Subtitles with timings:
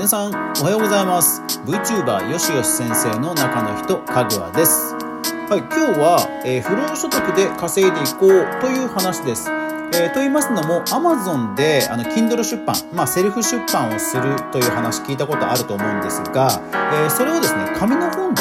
[0.00, 1.42] 皆さんおはようございます。
[1.66, 4.94] VTuber よしよし先生の中の人かぐわです。
[4.94, 9.50] はい今日は、えー、不労所得で稼いでいこうという話です。
[9.92, 18.40] えー、と言いますのも Amazon であの Kindle 出版、まあ、セルフ出版をするという話聞いたことあると思うんですが、えー、それをですね紙の本で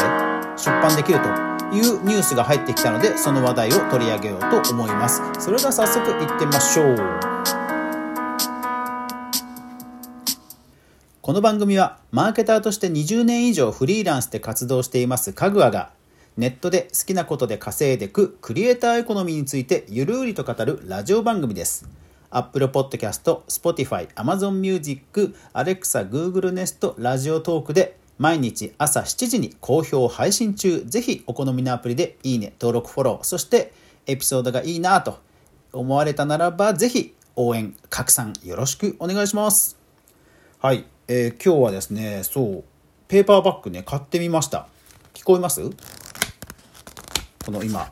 [0.56, 1.28] 出版できると
[1.76, 5.22] いうニュースが入ってきたのでその話題を取り上げようと思います。
[5.38, 7.39] それでは早速いってみましょう。
[11.30, 15.92] この番組はマーケターとして20年以上フリーランスで活動していますかぐわが
[16.38, 21.88] ネットで好きなことで稼いでくクリエイターエコノミーについてゆるりと語るラジオ番組です。
[22.32, 30.82] Apple Podcast、Spotify、Amazon Music、Alexa、Google Nest、ラジオトークで毎日朝7時に好評配信中。
[30.84, 33.72] ぜひお好みのアプリでいいね、登録、フォロー、そして
[34.08, 35.20] エピソードがいいなと
[35.74, 39.78] 思われたならば、ぜひ応援、拡散よろしくお願いします。
[40.60, 40.86] はい。
[41.12, 42.64] えー、今日はですねそう
[43.08, 44.68] ペーパーバッグね買ってみました。
[45.16, 45.68] 聞こえます？
[47.44, 47.92] この今。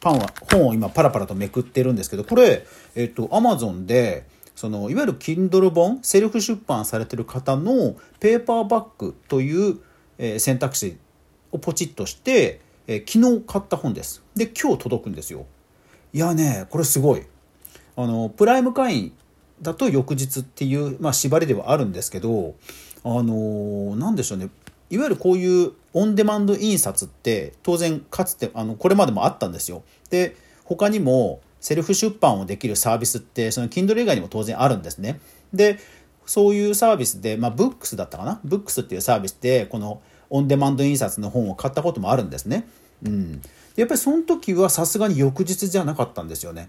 [0.00, 9.80] パンは本を今パラパラとめくってるんですけどこれえっ、ー、とアマゾンでそのいわゆる Kindle 本セルフ出版されてる方のペーパーバッグという、
[10.16, 10.96] えー、選択肢
[11.52, 14.22] をポチッとして、えー、昨日買った本です。
[14.34, 15.44] で今日届くんですよ。
[16.14, 17.26] いやねこれすごい。
[17.96, 19.12] あのプライム会員
[19.62, 22.54] だと翌日っていう、まあ、縛りではあるんですけど
[23.04, 24.48] あの何でしょうね
[24.90, 29.82] いわゆるこういうオンデマンド印刷って当然かつてあのこれまでもあったんですよ。
[30.10, 35.20] で他にもセルフ出版をできるサービスってその Kindle 以外にも当然あるんですね。
[35.52, 35.78] で
[36.24, 38.40] そういうサービスで、まあ、ブックスだったかな？
[38.44, 42.68] ブックスっていうサービスでこのオンデマンド印刷の本を買ったこともあるんですね。
[43.02, 43.42] うん、
[43.76, 46.68] やっぱりその時はさすがに翌日じゃなかったんですよね。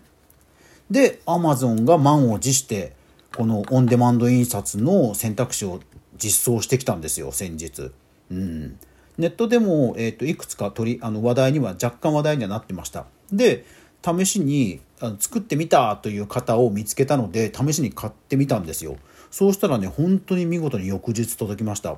[0.90, 2.94] で、アマゾンが満を持して、
[3.36, 5.80] このオンデマンド印刷の選択肢を
[6.18, 7.92] 実装してきたんですよ、先日。
[8.32, 8.80] うん。
[9.20, 13.06] ネットでも、えーと、いくつか取りあの話題には若干話題にはなってました。
[13.34, 13.66] で
[14.02, 18.96] 試しにあの作ってみたという方を見つけたので試しに買ってみたんですよ。
[19.30, 21.98] そうしたらね本当に見事に翌日届きました。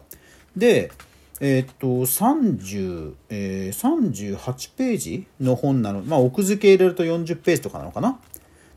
[0.57, 0.91] で
[1.39, 8.19] え、っと30、えー、38ページの本なのまあ奥付け入れると40ページとかなのかな？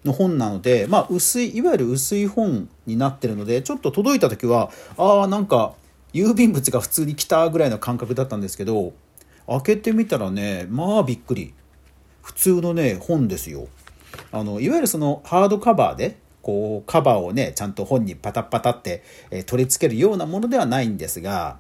[0.05, 5.75] の本なので、まあ、薄いいわゆる薄い本になってるのでちょっと届いた時はああなんか
[6.13, 8.93] 郵便物が普通に来たぐらいの感覚だったんですけど
[9.47, 11.55] 開けてみたらねまあびっくり。
[12.25, 13.69] 普通のね本ですよ。
[14.33, 21.59] あのいわゆるそのハードカバーでこうカバーをねちゃんと本にパタッパタって、えー、取り付けるようなものではないんですが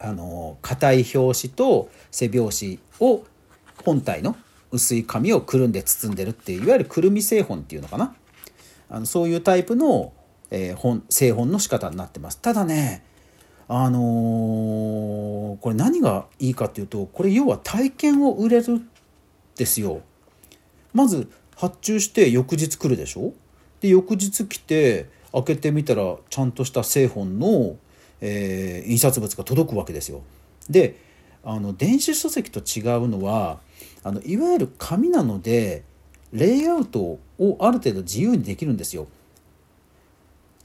[0.00, 3.24] あの硬い表紙と背表紙を
[3.84, 4.36] 本体の
[4.70, 8.14] 薄い紙をくるんで包んでるっていういわゆるくるみ製本っていうのかな？
[8.90, 10.12] あのそういうタイプの、
[10.50, 12.52] えー、本製本の仕方になってますた。
[12.52, 13.04] だね
[13.68, 14.02] あのー、
[15.58, 18.80] これ何がいいかっていうとこれ要は体験を売れる
[19.56, 20.02] ですよ。
[20.94, 23.32] まず発注して翌日来るでしょ？
[23.80, 27.76] で翌日来て開けてみたらちゃんとした製本の、
[28.20, 30.22] えー、印刷物が届くわけですよ。
[30.70, 30.98] で
[31.44, 33.60] あの電子書籍と違うのは
[34.02, 35.84] あのいわゆる紙なので
[36.32, 37.20] レイアウトを
[37.60, 39.06] ある程度自由にできるんですよ。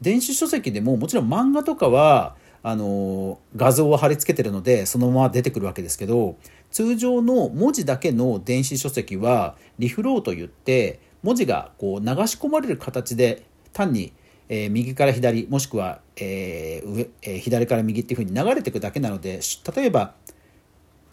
[0.02, 6.38] 電子書籍でももちろん漫画とかはあの画像を貼り付けてるのでそのまま出てくるわけですけど
[6.72, 14.14] 通常の文字だけの電子書籍はリフローといって文字がこう流し込まれる形で単に、
[14.50, 19.42] えー、右から左もしくは、えー上えー、左から右っていうふうに流れていくだけなので
[19.76, 20.14] 例えば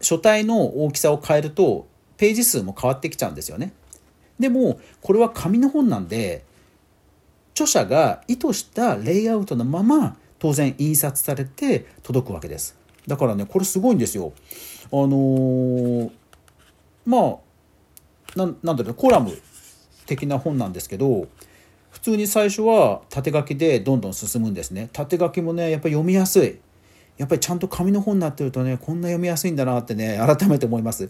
[0.01, 1.87] 書体の大きさを変えると
[2.21, 3.73] ページ数も変わってきちゃうんですよね。
[4.39, 6.45] でもこれは紙の本なんで
[7.53, 12.77] 著者が意図したレイアウトのまま当然印刷されて届くわけです。
[13.07, 14.35] だからねこれすごいんですよ。
[14.93, 16.11] あのー、
[17.07, 17.39] ま
[18.37, 19.33] あななんだろうコラム
[20.05, 21.27] 的な本なんですけど
[21.91, 24.91] 普通に最初は縦書きでどんどん進むんですね。
[24.93, 26.59] 縦書きもねやっぱり読みやすい。
[27.17, 31.09] やっぱりちゃんと紙の本になってるとねこんな読みやすいんだなってね改めて思います。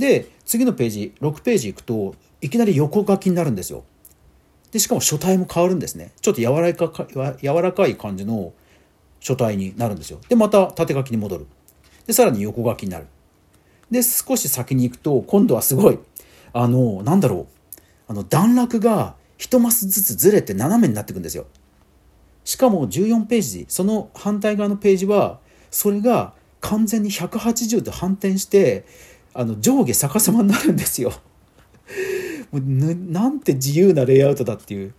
[0.00, 3.84] で次のページ6ページいくといきなり横書きになるんですよ。
[4.72, 6.12] でしかも書体も変わるんですね。
[6.20, 7.06] ちょっと柔らかか
[7.40, 8.52] 柔らかい感じの
[9.20, 10.18] 書体になるんですよ。
[10.28, 11.46] でまた縦書きに戻る。
[12.06, 13.06] でさらに横書きになる。
[13.90, 15.98] で少し先に行くと今度はすごい
[16.52, 17.46] あのなんだろう
[18.08, 21.46] あの段落が一マスずつずれて斜めになっていくんですよ。
[22.44, 28.84] しかも14ページその反対側のページはそれが完全に180度反転して
[29.34, 31.12] あの上下逆さまになるんですよ。
[32.50, 34.94] もうなんて自由なレイアウトだっていう。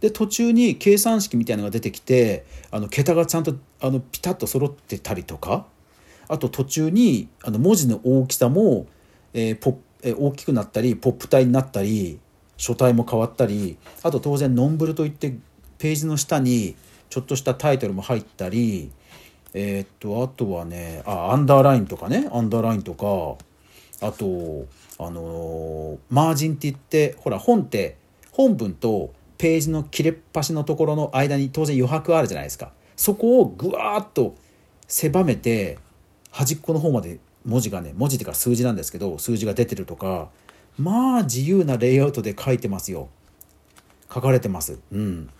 [0.00, 5.66] で途中に計算式みたいなのが出てきてあの桁がちゃんとあのピタッと揃ってたりとか
[6.28, 8.86] あと途中にあの文字の大きさも、
[9.32, 12.18] えー、ポえー、大きくなったりポップ体になったり
[12.56, 15.36] 書体も変わったりあと当然ノンブルといって
[15.78, 16.76] ページの下に
[17.10, 18.90] ちょっとしたタイトルも入ったり
[19.54, 23.06] えー、っとあとはねあアンダーラインとかねアンダーラインとか
[24.06, 24.66] あと
[24.98, 27.96] あのー、マージンって言ってほら本って
[28.32, 32.72] 本文とページの切れっ端のところの間に当然余白あるじゃないですか。
[32.96, 34.34] そこをぐわーっと
[34.88, 35.78] 狭めて
[36.30, 40.28] 端っこの方まで文字がね文字っていうか数字なんですけど数字が出てるとか
[40.78, 43.08] まあ自由なレイアウトで書いてますよ。
[44.12, 44.78] 書かれてます。
[44.92, 45.30] うん。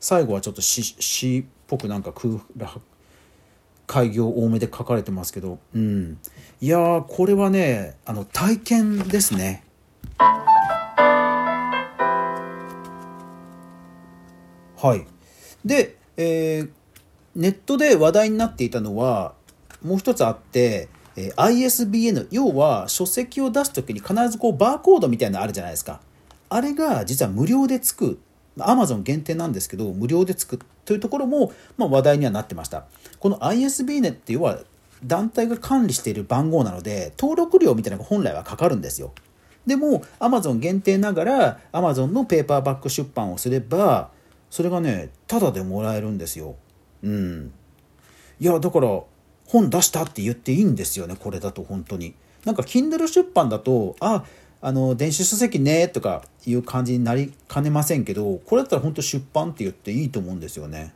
[0.00, 2.38] 最後はちょっと詩っぽくなんか空
[3.86, 5.58] 開業多めで書かれてますけど。
[5.74, 6.18] うん。
[6.60, 9.64] いやこれはねあの体験ですね。
[14.76, 15.06] はい。
[15.64, 16.70] で、えー、
[17.34, 19.34] ネットで話題になっていたのは
[19.82, 26.00] もう一つあってえ ISBN 要は書籍を出す時に必ずこうバーコードみたいなのあるじゃないですか。
[26.48, 28.18] あれが実は無料でつく
[28.58, 32.84] Amazon 限定なんですけど無料でつくというところも、まあ、話題にはなってました。
[33.18, 34.60] この ISBN って要は
[35.04, 39.12] 団体が管理している番号なので登録料みたいなのが本来はかかるんですよ。
[39.66, 44.10] でも Amazon 限定ながら Amazon のペーパーバック出版をすれば
[44.50, 46.56] それがねタダでもらえるんですよ。
[47.02, 47.52] うん。
[48.40, 49.02] いやだから
[49.46, 52.14] 本出したって言っていいんですよねこれだと本当に。
[52.44, 54.24] なんか Kindle 出版だとあ
[54.66, 60.94] あの電子書籍ねとかいう感じになりかねませんけどこれだったら本当出版って言っていいと思うんですよね。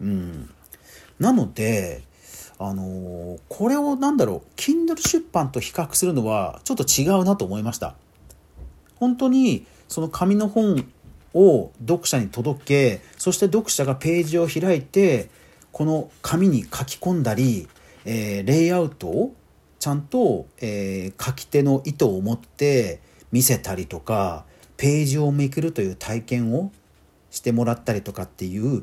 [0.00, 0.50] うん。
[1.20, 2.02] なので
[2.58, 7.94] あのこれを何だろう Kindle 出版と比較するのはちょっと違うなと思いました。
[8.96, 10.84] 本当にその紙の本
[11.34, 15.30] を読者に届けそして読者がページを開いて
[15.70, 17.68] この紙に書き込んだり
[18.04, 19.34] えー、レイアウトを
[19.84, 23.02] ちゃんと、えー、書き手の意図を持って
[23.32, 24.46] 見せたりとか
[24.78, 26.72] ページをめくるという体験を
[27.30, 28.82] してもらったりとかっていう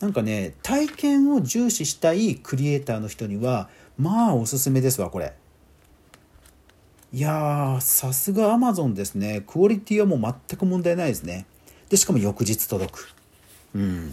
[0.00, 5.32] なんかね体験を重視したいクリエイターの人にはまあおすすめですわこれ。
[7.14, 9.44] いやさすが Amazon ですね。
[9.46, 11.46] クオリティはもう全く問題ないですね。
[11.88, 13.14] でしかも翌日届く。
[13.74, 14.12] うん。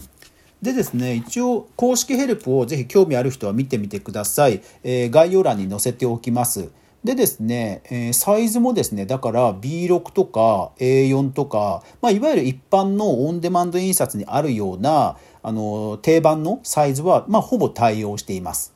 [0.61, 4.61] でですね、一応公式ヘルプをぜひ興味ある人は見てみてください。
[4.83, 6.69] えー、概要欄に載せておきます。
[7.01, 18.73] でですね、えー、サイズもですね、だから B6 とか A4 とか、まあ、いわゆる一般のオンデマンド印刷にあるような、あの、定番のサイズは、まあ、ほぼ対応しています。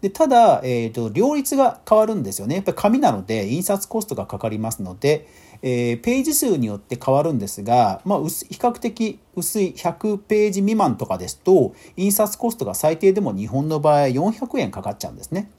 [0.00, 2.54] でただ、えーと、両立が変わるんですよね。
[2.54, 5.26] やっぱり紙なので印刷コストがかかりますので、
[5.62, 8.24] えー、ページ数によって変わるんですが、まあ、比
[8.58, 15.50] 較的薄い100ページ未満とかですと印刷コストが最低でも日本の場合400円かかっちゃうんですね。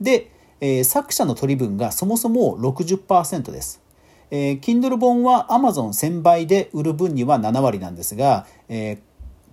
[0.00, 0.30] で、
[0.60, 3.80] えー、作者の取り分がそもそも60%です。
[4.30, 8.98] えー、Kindle 本は Amazon1000 倍で売る分には7割なんですが、えー、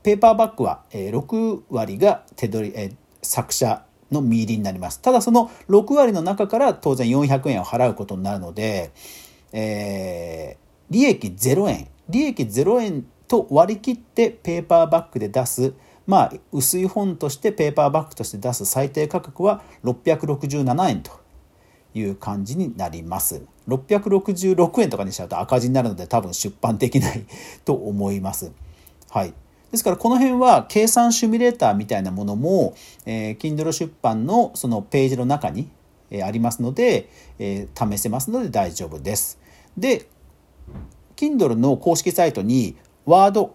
[0.03, 5.01] ペーパーバッグは6割が手取り、えー、作者の見入りになります。
[5.01, 8.91] ただその6割の中から当然400円を払うことになるので、
[9.51, 15.73] えー、利益0円、利益0円と割り切ってペーパーバッグで出す、
[16.05, 21.11] まあ、薄い本としてペーパーバッグとして出す最低価格は667円と
[21.93, 23.43] いう感じになります。
[23.67, 27.25] 666円とかにしちゃうと赤字になるので多分出版できない
[27.65, 28.51] と思います。
[29.09, 29.33] はい。
[29.71, 32.73] ですからこの辺は計算シミュレーターみたいなものも、
[33.05, 35.69] えー、Kindle 出版のそのページの中に、
[36.09, 37.09] えー、ありますので、
[37.39, 39.39] えー、試せますので大丈夫です。
[39.77, 40.07] で
[41.15, 43.49] Kindle の公式サイトに Word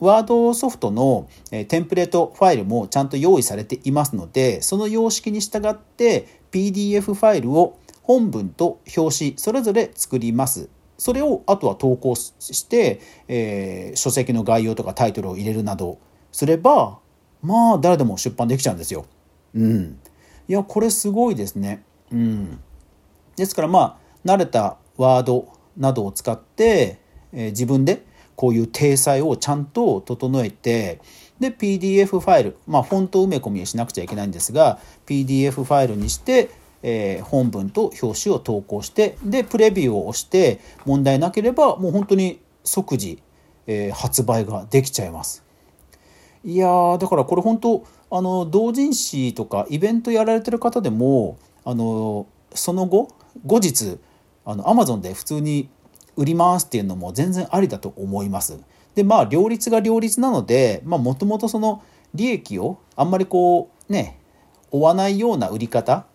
[0.00, 15.98] ワードソフトのテンプレートファイルもちゃんと用意されていますのでその様式に従って PDF ファイルを本文と表紙それぞれ作りますそれをあとは投稿して、えー、書籍の概要とかタイトルを入れるなど
[16.32, 16.98] すれば
[17.42, 19.06] まあ誰でも出版できちゃうんですよ。
[19.54, 19.98] うん。
[20.50, 21.84] いやこれすごいですね。
[22.10, 22.60] うん。
[23.36, 26.98] ですからまあ慣れたワードなどを使って、
[27.32, 28.04] えー、自分で
[28.34, 31.00] こういう体裁をちゃんと整えて
[31.38, 36.50] で PDF ファイルまあフォント埋め込みをしなくちゃいけないんですが PDF ファイルにして
[36.82, 43.22] えー、本文と表紙を投稿してでプレビューを押して問題なければもう本当に即時、
[43.66, 45.44] えー、発売ができちゃいます。
[46.42, 53.08] いやだからこれ本当あの同人誌とかイベントやられてる方でもあのその後
[53.46, 53.98] 後日
[54.44, 55.68] あの Amazon で普通に
[56.16, 58.58] 売りますっていうのも全然ありだと思います。
[58.94, 61.82] ででまあ両立が両立なのでもともとその
[62.14, 64.18] 利益をあんまりこうね
[64.70, 66.06] 追わないような売り方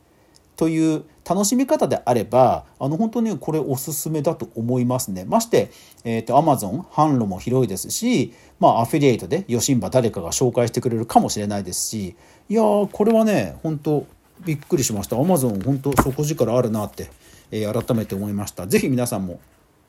[0.55, 5.25] という楽しみ方であればあの本当にこれおすすめだと思いますね。
[5.25, 5.71] まして、
[6.03, 12.15] えーと、Amazon 販路も広いですし、まあ、アフィリエイトでヨシンバ誰かが紹介してくれるかもしれないですし
[12.47, 14.05] いやーこれはね本当
[14.45, 17.09] びっくりしました Amazon 本当底力あるなって、
[17.51, 18.67] えー、改めて思いました。
[18.67, 19.39] 是非皆さんも、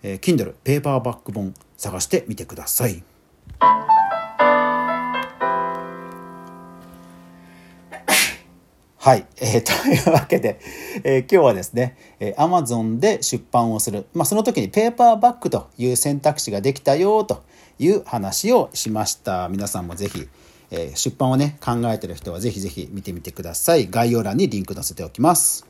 [0.02, 3.02] えー、Kindle ペーパーバック本探してみてください。
[9.07, 10.59] はい、 えー、というわけで、
[11.05, 17.45] えー、今日はですね、えー、Amazon で出版をする、まあ、その時にペーパーバッグという選択肢ができたよと
[17.79, 19.49] いう話をしました。
[19.49, 20.27] 皆さんもぜひ、
[20.73, 23.87] えー、出版をね考えてる人はぜひぜひ見てみてください。
[23.89, 25.65] 概要欄にリンク載せておきます。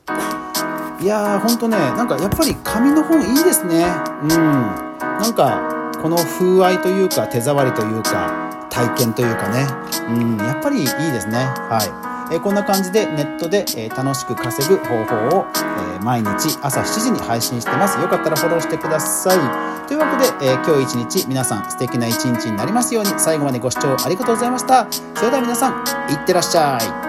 [0.99, 3.85] いやーほんとねなんかやっぱり紙の本いいですね。
[4.23, 4.31] うん。
[4.31, 9.67] なんかこの風合いというか手触りというか体験というかね。
[10.09, 10.37] うん。
[10.37, 11.37] やっぱりいいですね。
[11.37, 12.06] はい。
[12.31, 15.45] えこんな感じでネットで、え楽しく稼ぐ方法を、
[15.95, 17.99] え毎日朝7時に配信してます。
[17.99, 19.87] よかったらフォローしてください。
[19.87, 23.11] というわけで、え今日一日皆さん素敵な一日になりますように。
[23.17, 24.87] 最後までご視聴ありがとうございました。
[25.15, 27.06] それでは皆さんいってらっしゃい。